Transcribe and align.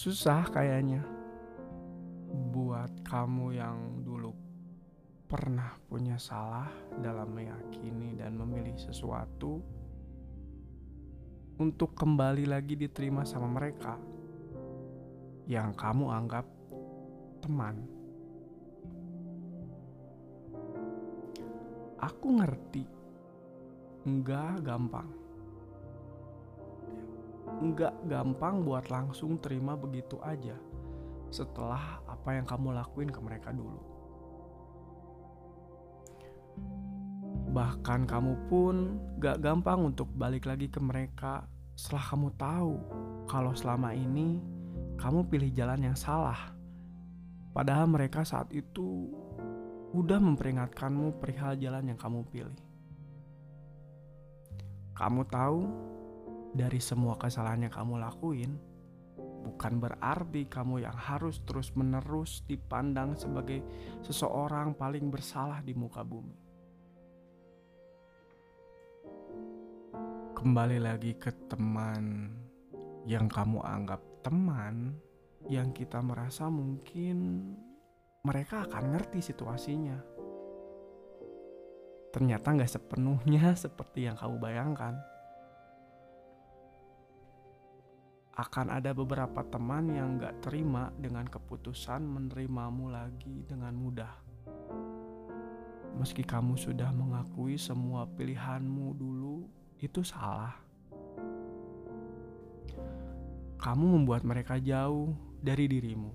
Susah 0.00 0.48
kayaknya 0.48 1.04
buat 2.56 3.04
kamu 3.04 3.52
yang 3.52 4.00
dulu 4.00 4.32
pernah 5.28 5.76
punya 5.92 6.16
salah 6.16 6.72
dalam 7.04 7.28
meyakini 7.36 8.16
dan 8.16 8.32
memilih 8.32 8.80
sesuatu 8.80 9.60
untuk 11.60 11.92
kembali 11.92 12.48
lagi 12.48 12.80
diterima 12.80 13.28
sama 13.28 13.52
mereka 13.52 14.00
yang 15.44 15.76
kamu 15.76 16.08
anggap 16.08 16.48
teman. 17.44 17.84
Aku 22.00 22.40
ngerti, 22.40 22.88
enggak 24.08 24.64
gampang. 24.64 25.12
Enggak 27.58 27.98
gampang 28.06 28.62
buat 28.62 28.86
langsung 28.86 29.42
terima 29.42 29.74
begitu 29.74 30.22
aja 30.22 30.54
setelah 31.30 32.02
apa 32.06 32.38
yang 32.38 32.46
kamu 32.46 32.74
lakuin 32.74 33.10
ke 33.10 33.18
mereka 33.18 33.50
dulu. 33.50 33.82
Bahkan 37.50 38.06
kamu 38.06 38.46
pun 38.46 38.76
gak 39.18 39.42
gampang 39.42 39.90
untuk 39.90 40.06
balik 40.14 40.46
lagi 40.46 40.70
ke 40.70 40.78
mereka 40.78 41.50
setelah 41.74 42.04
kamu 42.14 42.28
tahu 42.38 42.74
kalau 43.26 43.52
selama 43.58 43.90
ini 43.90 44.38
kamu 45.00 45.26
pilih 45.26 45.50
jalan 45.50 45.90
yang 45.90 45.98
salah. 45.98 46.54
Padahal 47.50 47.90
mereka 47.90 48.22
saat 48.22 48.46
itu 48.54 49.10
udah 49.90 50.22
memperingatkanmu 50.22 51.18
perihal 51.18 51.58
jalan 51.58 51.90
yang 51.90 51.98
kamu 51.98 52.22
pilih. 52.30 52.62
Kamu 54.94 55.26
tahu 55.26 55.66
dari 56.50 56.82
semua 56.82 57.14
kesalahan 57.14 57.66
yang 57.66 57.74
kamu 57.74 58.02
lakuin, 58.02 58.58
bukan 59.46 59.80
berarti 59.80 60.46
kamu 60.50 60.84
yang 60.84 60.96
harus 60.96 61.40
terus-menerus 61.46 62.44
dipandang 62.44 63.14
sebagai 63.16 63.62
seseorang 64.02 64.74
paling 64.74 65.08
bersalah 65.08 65.62
di 65.62 65.72
muka 65.72 66.02
bumi. 66.04 66.36
Kembali 70.36 70.78
lagi 70.80 71.12
ke 71.20 71.28
teman 71.52 72.32
yang 73.04 73.28
kamu 73.28 73.60
anggap 73.60 74.00
teman, 74.24 74.96
yang 75.48 75.72
kita 75.72 76.00
merasa 76.00 76.48
mungkin 76.48 77.52
mereka 78.24 78.64
akan 78.68 78.96
ngerti 78.96 79.20
situasinya. 79.20 80.00
Ternyata 82.10 82.56
nggak 82.56 82.72
sepenuhnya 82.72 83.52
seperti 83.64 84.08
yang 84.08 84.16
kamu 84.16 84.36
bayangkan. 84.40 84.96
Akan 88.40 88.72
ada 88.72 88.96
beberapa 88.96 89.44
teman 89.44 89.92
yang 89.92 90.16
gak 90.16 90.40
terima 90.40 90.88
dengan 90.96 91.28
keputusan 91.28 92.00
menerimamu 92.00 92.88
lagi 92.88 93.44
dengan 93.44 93.76
mudah. 93.76 94.14
Meski 96.00 96.24
kamu 96.24 96.56
sudah 96.56 96.88
mengakui 96.88 97.60
semua 97.60 98.08
pilihanmu 98.08 98.96
dulu, 98.96 99.44
itu 99.76 100.00
salah. 100.00 100.56
Kamu 103.60 104.00
membuat 104.00 104.24
mereka 104.24 104.56
jauh 104.56 105.12
dari 105.44 105.68
dirimu 105.68 106.08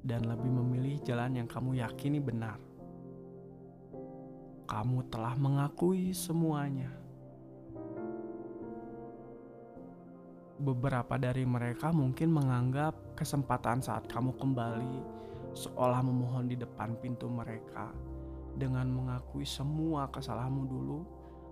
dan 0.00 0.24
lebih 0.24 0.48
memilih 0.48 0.96
jalan 1.04 1.36
yang 1.36 1.48
kamu 1.50 1.84
yakini 1.84 2.16
benar. 2.16 2.56
Kamu 4.64 5.04
telah 5.12 5.36
mengakui 5.36 6.16
semuanya 6.16 7.05
beberapa 10.56 11.20
dari 11.20 11.44
mereka 11.44 11.92
mungkin 11.92 12.32
menganggap 12.32 12.96
kesempatan 13.16 13.84
saat 13.84 14.08
kamu 14.08 14.32
kembali 14.40 14.96
seolah 15.56 16.00
memohon 16.04 16.48
di 16.48 16.56
depan 16.56 16.96
pintu 17.00 17.28
mereka 17.28 17.92
dengan 18.56 18.88
mengakui 18.88 19.44
semua 19.44 20.08
kesalahanmu 20.08 20.64
dulu 20.64 21.00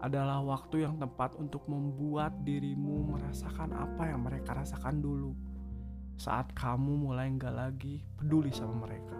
adalah 0.00 0.44
waktu 0.44 0.84
yang 0.84 1.00
tepat 1.00 1.36
untuk 1.40 1.64
membuat 1.68 2.32
dirimu 2.44 3.16
merasakan 3.16 3.72
apa 3.72 4.12
yang 4.12 4.24
mereka 4.24 4.52
rasakan 4.56 5.00
dulu 5.00 5.32
saat 6.16 6.52
kamu 6.56 7.08
mulai 7.08 7.28
nggak 7.32 7.52
lagi 7.52 8.00
peduli 8.16 8.48
sama 8.52 8.88
mereka. 8.88 9.16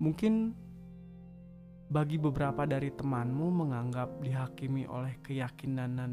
Mungkin 0.00 0.56
bagi 1.90 2.22
beberapa 2.22 2.62
dari 2.70 2.94
temanmu 2.94 3.66
menganggap 3.66 4.22
dihakimi 4.22 4.86
oleh 4.86 5.18
keyakinan 5.26 5.98
dan 5.98 6.12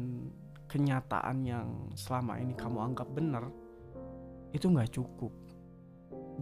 kenyataan 0.66 1.46
yang 1.46 1.94
selama 1.94 2.34
ini 2.42 2.50
kamu 2.58 2.82
anggap 2.82 3.06
benar, 3.14 3.46
itu 4.50 4.66
nggak 4.66 4.90
cukup. 4.90 5.30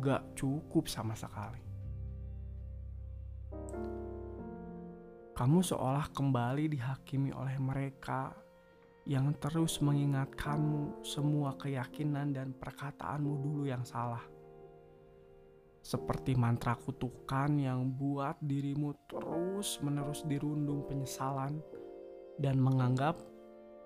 Gak 0.00 0.36
cukup 0.36 0.88
sama 0.88 1.12
sekali. 1.12 1.60
Kamu 5.36 5.60
seolah 5.60 6.08
kembali 6.16 6.72
dihakimi 6.72 7.28
oleh 7.32 7.60
mereka 7.60 8.32
yang 9.04 9.36
terus 9.36 9.84
mengingatkanmu 9.84 11.04
semua 11.04 11.56
keyakinan 11.60 12.32
dan 12.32 12.56
perkataanmu 12.56 13.32
dulu 13.44 13.62
yang 13.68 13.84
salah 13.84 14.24
seperti 15.86 16.34
mantra 16.34 16.74
kutukan 16.74 17.62
yang 17.62 17.94
buat 17.94 18.42
dirimu 18.42 19.06
terus-menerus 19.06 20.26
dirundung 20.26 20.82
penyesalan 20.90 21.62
dan 22.42 22.58
menganggap 22.58 23.14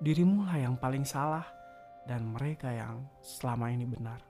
dirimu 0.00 0.48
lah 0.48 0.56
yang 0.56 0.80
paling 0.80 1.04
salah 1.04 1.44
dan 2.08 2.24
mereka 2.24 2.72
yang 2.72 3.04
selama 3.20 3.68
ini 3.68 3.84
benar. 3.84 4.24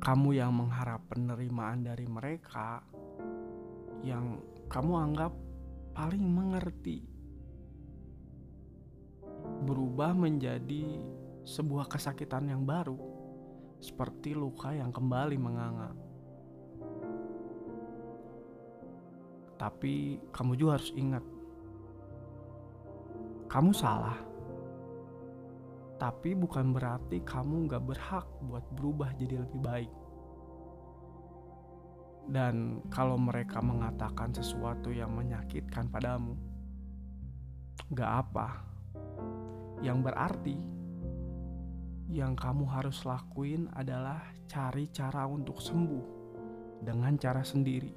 Kamu 0.00 0.30
yang 0.32 0.56
mengharap 0.56 1.04
penerimaan 1.12 1.84
dari 1.84 2.08
mereka 2.08 2.80
yang 4.00 4.40
kamu 4.72 4.92
anggap 4.96 5.34
paling 5.92 6.22
mengerti 6.22 7.15
berubah 9.66 10.14
menjadi 10.14 11.02
sebuah 11.42 11.90
kesakitan 11.90 12.46
yang 12.46 12.62
baru, 12.62 12.94
seperti 13.82 14.32
luka 14.32 14.70
yang 14.70 14.94
kembali 14.94 15.34
menganga. 15.34 15.90
Tapi 19.58 20.22
kamu 20.30 20.52
juga 20.54 20.78
harus 20.78 20.92
ingat, 20.94 21.24
kamu 23.50 23.70
salah. 23.74 24.18
Tapi 25.96 26.36
bukan 26.36 26.76
berarti 26.76 27.24
kamu 27.24 27.72
gak 27.72 27.84
berhak 27.88 28.26
buat 28.44 28.62
berubah 28.76 29.16
jadi 29.16 29.42
lebih 29.42 29.60
baik. 29.64 29.92
Dan 32.26 32.84
kalau 32.92 33.16
mereka 33.16 33.64
mengatakan 33.64 34.34
sesuatu 34.34 34.92
yang 34.92 35.16
menyakitkan 35.16 35.88
padamu, 35.88 36.36
gak 37.96 38.28
apa 38.28 38.66
yang 39.84 40.00
berarti 40.00 40.56
yang 42.06 42.38
kamu 42.38 42.64
harus 42.70 43.02
lakuin 43.02 43.66
adalah 43.74 44.22
cari 44.46 44.86
cara 44.94 45.26
untuk 45.26 45.58
sembuh 45.58 46.06
dengan 46.80 47.18
cara 47.18 47.42
sendiri, 47.42 47.92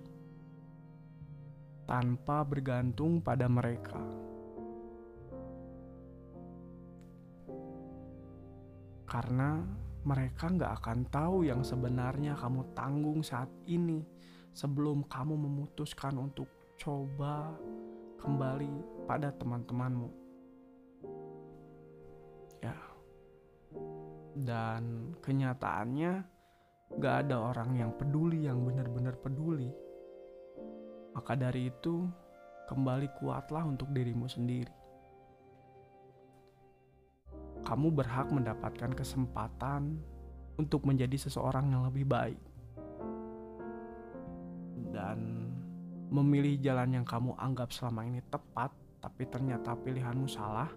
tanpa 1.85 2.41
bergantung 2.41 3.21
pada 3.21 3.45
mereka. 3.45 4.01
Karena 9.09 9.61
mereka 10.05 10.45
nggak 10.53 10.73
akan 10.81 10.99
tahu 11.09 11.37
yang 11.45 11.61
sebenarnya 11.61 12.37
kamu 12.37 12.61
tanggung 12.77 13.21
saat 13.21 13.49
ini 13.69 14.05
sebelum 14.53 15.05
kamu 15.05 15.37
memutuskan 15.37 16.17
untuk 16.17 16.49
coba 16.79 17.53
kembali 18.21 19.05
pada 19.05 19.33
teman-temanmu. 19.35 20.28
Dan 24.33 25.13
kenyataannya 25.19 26.23
gak 26.97 27.15
ada 27.27 27.35
orang 27.53 27.77
yang 27.77 27.91
peduli 27.93 28.49
yang 28.49 28.65
benar-benar 28.65 29.17
peduli. 29.19 29.69
Maka 31.13 31.35
dari 31.35 31.69
itu 31.69 32.07
kembali 32.69 33.07
kuatlah 33.19 33.65
untuk 33.65 33.89
dirimu 33.91 34.25
sendiri. 34.29 34.73
Kamu 37.65 37.93
berhak 37.93 38.31
mendapatkan 38.33 38.95
kesempatan 38.95 39.99
untuk 40.57 40.87
menjadi 40.87 41.29
seseorang 41.29 41.69
yang 41.69 41.85
lebih 41.85 42.07
baik. 42.07 42.41
Dan 44.89 45.49
memilih 46.09 46.57
jalan 46.57 47.01
yang 47.01 47.05
kamu 47.05 47.37
anggap 47.37 47.69
selama 47.69 48.01
ini 48.01 48.25
tepat 48.33 48.73
tapi 48.99 49.23
ternyata 49.29 49.77
pilihanmu 49.79 50.27
salah 50.27 50.67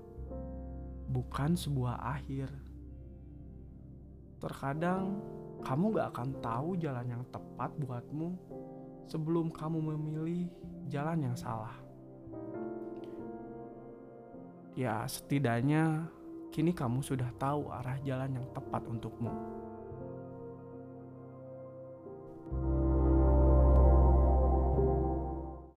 bukan 1.08 1.56
sebuah 1.56 1.98
akhir 1.98 2.52
Terkadang 4.42 5.22
kamu 5.62 5.94
gak 5.94 6.08
akan 6.18 6.28
tahu 6.42 6.74
jalan 6.82 7.06
yang 7.06 7.22
tepat 7.30 7.70
buatmu 7.78 8.34
sebelum 9.06 9.54
kamu 9.54 9.78
memilih 9.94 10.50
jalan 10.90 11.30
yang 11.30 11.36
salah. 11.38 11.78
Ya, 14.74 15.06
setidaknya 15.06 16.10
kini 16.50 16.74
kamu 16.74 17.06
sudah 17.06 17.30
tahu 17.38 17.70
arah 17.70 18.02
jalan 18.02 18.42
yang 18.42 18.46
tepat 18.50 18.82
untukmu. 18.90 19.30